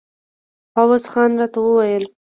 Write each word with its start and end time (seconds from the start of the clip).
عوض 0.79 1.03
خان 1.11 1.31
راته 1.39 1.59
ویل. 1.63 2.05